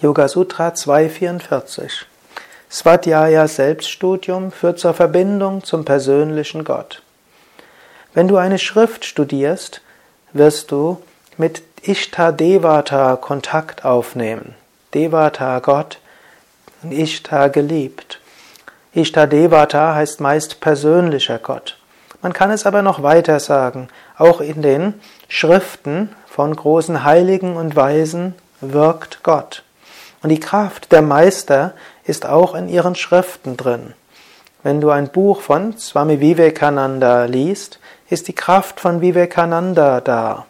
Yoga 0.00 0.28
Sutra 0.28 0.74
244. 0.74 2.06
Svadhyaya 2.70 3.48
Selbststudium 3.48 4.52
führt 4.52 4.78
zur 4.78 4.94
Verbindung 4.94 5.64
zum 5.64 5.84
persönlichen 5.84 6.62
Gott. 6.62 7.02
Wenn 8.14 8.28
du 8.28 8.36
eine 8.36 8.60
Schrift 8.60 9.04
studierst, 9.04 9.80
wirst 10.32 10.70
du 10.70 11.02
mit 11.36 11.62
Ishta 11.82 12.30
Devata 12.30 13.16
Kontakt 13.16 13.84
aufnehmen. 13.84 14.54
Devata 14.94 15.58
Gott 15.58 15.98
Ishta 16.88 17.48
geliebt. 17.48 18.20
Ishta 18.94 19.26
Devata 19.26 19.96
heißt 19.96 20.20
meist 20.20 20.60
persönlicher 20.60 21.40
Gott. 21.40 21.76
Man 22.22 22.32
kann 22.32 22.52
es 22.52 22.66
aber 22.66 22.82
noch 22.82 23.02
weiter 23.02 23.40
sagen. 23.40 23.88
Auch 24.16 24.40
in 24.40 24.62
den 24.62 24.94
Schriften 25.26 26.14
von 26.28 26.54
großen 26.54 27.02
Heiligen 27.02 27.56
und 27.56 27.74
Weisen 27.74 28.36
wirkt 28.60 29.24
Gott. 29.24 29.64
Und 30.22 30.30
die 30.30 30.40
Kraft 30.40 30.92
der 30.92 31.02
Meister 31.02 31.74
ist 32.04 32.26
auch 32.26 32.54
in 32.54 32.68
ihren 32.68 32.94
Schriften 32.94 33.56
drin. 33.56 33.94
Wenn 34.62 34.80
du 34.80 34.90
ein 34.90 35.08
Buch 35.08 35.40
von 35.40 35.78
Swami 35.78 36.20
Vivekananda 36.20 37.24
liest, 37.24 37.78
ist 38.10 38.26
die 38.26 38.32
Kraft 38.32 38.80
von 38.80 39.00
Vivekananda 39.00 40.00
da. 40.00 40.46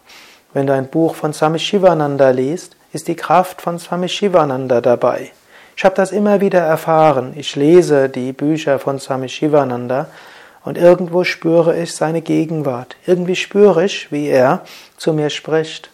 Wenn 0.53 0.65
du 0.65 0.73
ein 0.73 0.87
Buch 0.87 1.13
von 1.13 1.31
Swami 1.31 1.59
Shivananda 1.59 2.31
liest, 2.31 2.75
ist 2.91 3.07
die 3.07 3.15
Kraft 3.15 3.61
von 3.61 3.77
Swami 3.77 4.09
Shivananda 4.09 4.81
dabei. 4.81 5.31
Ich 5.77 5.85
habe 5.85 5.95
das 5.95 6.11
immer 6.11 6.41
wieder 6.41 6.59
erfahren. 6.59 7.33
Ich 7.35 7.55
lese 7.55 8.09
die 8.09 8.33
Bücher 8.33 8.79
von 8.79 8.99
Swami 8.99 9.29
Shivananda 9.29 10.07
und 10.65 10.77
irgendwo 10.77 11.23
spüre 11.23 11.79
ich 11.79 11.93
seine 11.93 12.21
Gegenwart. 12.21 12.95
Irgendwie 13.05 13.35
spüre 13.35 13.85
ich, 13.85 14.11
wie 14.11 14.27
er 14.27 14.61
zu 14.97 15.13
mir 15.13 15.29
spricht. 15.29 15.91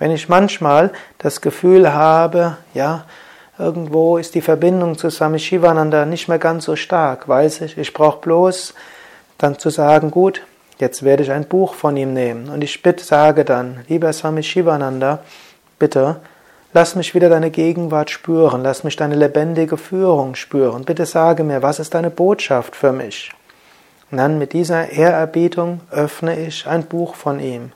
Wenn 0.00 0.10
ich 0.10 0.30
manchmal 0.30 0.92
das 1.18 1.42
Gefühl 1.42 1.92
habe, 1.92 2.56
ja, 2.72 3.04
irgendwo 3.58 4.16
ist 4.16 4.34
die 4.34 4.40
Verbindung 4.40 4.96
zu 4.96 5.10
Swami 5.10 5.38
Shivananda 5.38 6.06
nicht 6.06 6.26
mehr 6.26 6.38
ganz 6.38 6.64
so 6.64 6.74
stark, 6.74 7.28
weiß 7.28 7.60
ich, 7.60 7.76
ich 7.76 7.92
brauche 7.92 8.18
bloß 8.22 8.72
dann 9.36 9.58
zu 9.58 9.68
sagen, 9.68 10.10
gut, 10.10 10.40
jetzt 10.78 11.02
werde 11.02 11.22
ich 11.22 11.30
ein 11.30 11.44
Buch 11.44 11.74
von 11.74 11.98
ihm 11.98 12.14
nehmen. 12.14 12.48
Und 12.48 12.64
ich 12.64 12.82
bitte, 12.82 13.04
sage 13.04 13.44
dann, 13.44 13.84
lieber 13.88 14.10
Swami 14.14 14.42
Shivananda, 14.42 15.18
bitte, 15.78 16.16
lass 16.72 16.94
mich 16.94 17.14
wieder 17.14 17.28
deine 17.28 17.50
Gegenwart 17.50 18.08
spüren, 18.08 18.62
lass 18.62 18.84
mich 18.84 18.96
deine 18.96 19.16
lebendige 19.16 19.76
Führung 19.76 20.34
spüren. 20.34 20.86
Bitte 20.86 21.04
sage 21.04 21.44
mir, 21.44 21.62
was 21.62 21.78
ist 21.78 21.92
deine 21.92 22.08
Botschaft 22.08 22.74
für 22.74 22.92
mich? 22.92 23.32
Und 24.10 24.16
dann 24.16 24.38
mit 24.38 24.54
dieser 24.54 24.88
Ehrerbietung 24.88 25.82
öffne 25.90 26.40
ich 26.40 26.66
ein 26.66 26.84
Buch 26.84 27.16
von 27.16 27.38
ihm. 27.38 27.72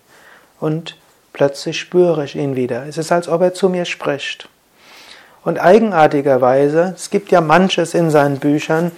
Und 0.59 0.97
Plötzlich 1.35 1.81
spüre 1.81 2.25
ich 2.25 2.37
ihn 2.37 2.55
wieder. 2.55 2.87
Es 2.87 2.97
ist, 2.97 3.11
als 3.11 3.29
ob 3.29 3.43
er 3.43 3.53
zu 3.53 3.69
mir 3.69 3.85
spricht. 3.85 4.49
Und 5.43 5.59
eigenartigerweise, 5.59 6.95
es 6.97 7.11
gibt 7.11 7.33
ja 7.33 7.41
manches 7.41 7.93
in 7.93 8.09
seinen 8.09 8.39
Büchern, 8.39 8.93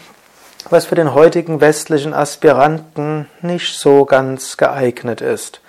was 0.69 0.85
für 0.85 0.97
den 0.97 1.15
heutigen 1.15 1.63
westlichen 1.63 2.13
Aspiranten 2.13 3.27
nicht 3.41 3.79
so 3.79 4.05
ganz 4.05 4.59
geeignet 4.59 5.23
ist. 5.23 5.61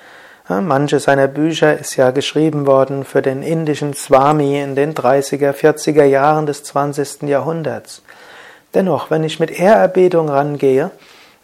Manche 0.49 0.99
seiner 0.99 1.27
Bücher 1.27 1.77
ist 1.77 1.95
ja 1.95 2.11
geschrieben 2.11 2.65
worden 2.65 3.05
für 3.05 3.21
den 3.21 3.43
indischen 3.43 3.93
Swami 3.93 4.59
in 4.59 4.75
den 4.75 4.93
30er, 4.93 5.53
40er 5.53 6.03
Jahren 6.03 6.45
des 6.45 6.63
20. 6.63 7.23
Jahrhunderts. 7.23 8.01
Dennoch, 8.73 9.09
wenn 9.09 9.23
ich 9.23 9.39
mit 9.39 9.51
Ehrerbietung 9.51 10.29
rangehe, 10.29 10.91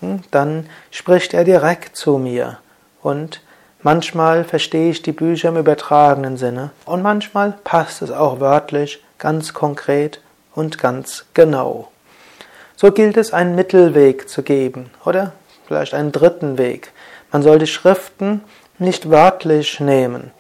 hm, 0.02 0.22
dann 0.32 0.70
spricht 0.92 1.34
er 1.34 1.46
direkt 1.46 1.96
zu 1.96 2.18
mir 2.18 2.60
und 3.02 3.42
Manchmal 3.86 4.46
verstehe 4.46 4.92
ich 4.92 5.02
die 5.02 5.12
Bücher 5.12 5.50
im 5.50 5.58
übertragenen 5.58 6.38
Sinne 6.38 6.72
und 6.86 7.02
manchmal 7.02 7.56
passt 7.66 8.02
es 8.02 8.12
auch 8.12 8.40
wörtlich, 8.40 9.04
ganz 9.18 9.54
konkret 9.54 10.22
und 10.56 10.78
ganz 10.78 11.26
genau. 11.34 11.90
So 12.78 12.94
gilt 12.94 13.18
es, 13.18 13.34
einen 13.34 13.56
Mittelweg 13.56 14.30
zu 14.30 14.42
geben 14.42 14.90
oder 15.04 15.34
vielleicht 15.68 15.94
einen 15.94 16.14
dritten 16.14 16.58
Weg. 16.58 16.94
Man 17.34 17.44
soll 17.44 17.60
die 17.60 17.68
Schriften 17.68 18.42
nicht 18.80 19.10
wörtlich 19.10 19.82
nehmen, 19.82 20.32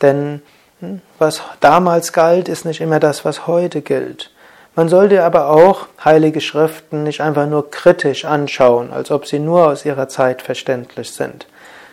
denn 0.00 0.40
hm, 0.80 1.02
was 1.18 1.42
damals 1.60 2.14
galt, 2.14 2.48
ist 2.48 2.64
nicht 2.64 2.80
immer 2.80 3.00
das, 3.00 3.22
was 3.22 3.46
heute 3.46 3.82
gilt. 3.82 4.30
Man 4.74 4.88
sollte 4.88 5.24
aber 5.24 5.50
auch 5.50 5.88
heilige 6.02 6.40
Schriften 6.40 7.02
nicht 7.02 7.20
einfach 7.20 7.48
nur 7.48 7.70
kritisch 7.70 8.24
anschauen, 8.24 8.94
als 8.94 9.10
ob 9.10 9.26
sie 9.26 9.40
nur 9.40 9.66
aus 9.66 9.84
ihrer 9.84 10.08
Zeit 10.08 10.40
verständlich 10.40 11.12
sind 11.12 11.46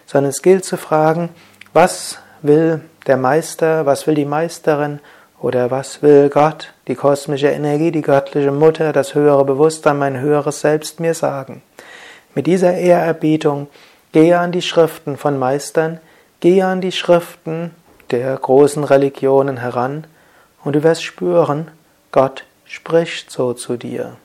sondern 0.06 0.30
es 0.30 0.42
gilt 0.42 0.66
zu 0.66 0.78
fragen, 0.78 1.30
was 1.74 2.20
will 2.42 2.82
der 3.08 3.18
Meister, 3.18 3.86
was 3.86 4.08
will 4.08 4.16
die 4.16 4.26
Meisterin 4.26 5.00
oder 5.40 5.72
was 5.72 6.02
will 6.02 6.30
Gott, 6.30 6.74
die 6.88 6.96
kosmische 6.96 7.50
Energie, 7.50 7.92
die 7.92 8.02
göttliche 8.02 8.52
Mutter, 8.52 8.94
das 8.94 9.16
höhere 9.16 9.46
Bewusstsein, 9.46 9.98
mein 9.98 10.20
höheres 10.20 10.62
Selbst 10.62 11.00
mir 11.00 11.14
sagen. 11.14 11.62
Mit 12.34 12.48
dieser 12.48 12.74
Ehrerbietung 12.74 13.68
gehe 14.12 14.40
an 14.40 14.52
die 14.52 14.62
Schriften 14.62 15.18
von 15.18 15.38
Meistern, 15.38 16.00
gehe 16.40 16.66
an 16.66 16.82
die 16.82 16.92
Schriften 16.92 17.72
der 18.12 18.36
großen 18.38 18.84
Religionen 18.84 19.58
heran 19.58 20.06
und 20.64 20.76
du 20.76 20.84
wirst 20.84 21.04
spüren, 21.04 21.70
Gott 22.12 22.46
spricht 22.66 23.32
so 23.32 23.54
zu 23.54 23.78
dir. 23.78 24.18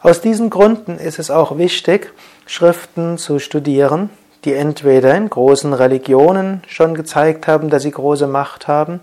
Aus 0.00 0.20
diesen 0.20 0.50
Gründen 0.50 0.98
ist 0.98 1.18
es 1.18 1.30
auch 1.30 1.58
wichtig, 1.58 2.12
Schriften 2.46 3.18
zu 3.18 3.38
studieren, 3.38 4.10
die 4.46 4.54
entweder 4.54 5.14
in 5.14 5.28
großen 5.28 5.74
Religionen 5.74 6.62
schon 6.68 6.94
gezeigt 6.94 7.46
haben, 7.46 7.68
dass 7.68 7.82
sie 7.82 7.90
große 7.90 8.26
Macht 8.26 8.68
haben, 8.68 9.00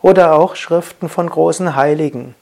oder 0.00 0.34
auch 0.34 0.54
Schriften 0.54 1.08
von 1.08 1.28
großen 1.28 1.76
Heiligen. 1.76 2.34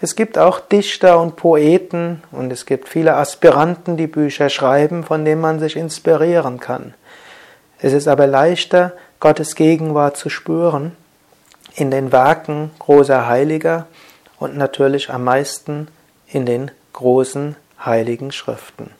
Es 0.00 0.14
gibt 0.14 0.38
auch 0.38 0.60
Dichter 0.60 1.20
und 1.20 1.36
Poeten 1.36 2.22
und 2.30 2.52
es 2.52 2.66
gibt 2.66 2.88
viele 2.88 3.16
Aspiranten, 3.16 3.96
die 3.96 4.06
Bücher 4.06 4.48
schreiben, 4.48 5.02
von 5.02 5.24
denen 5.24 5.40
man 5.40 5.58
sich 5.58 5.74
inspirieren 5.74 6.60
kann. 6.60 6.94
Es 7.80 7.92
ist 7.92 8.06
aber 8.08 8.26
leichter, 8.26 8.92
Gottes 9.20 9.56
Gegenwart 9.56 10.16
zu 10.16 10.28
spüren 10.28 10.96
in 11.74 11.90
den 11.90 12.12
Werken 12.12 12.70
großer 12.78 13.26
Heiliger 13.26 13.86
und 14.38 14.56
natürlich 14.56 15.10
am 15.10 15.24
meisten 15.24 15.88
in 16.28 16.46
den 16.46 16.70
großen 16.92 17.56
heiligen 17.84 18.30
Schriften. 18.30 18.90